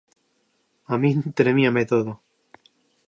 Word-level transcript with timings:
A 0.93 0.95
min 1.01 1.17
tremíame 1.37 1.83
todo. 1.91 2.11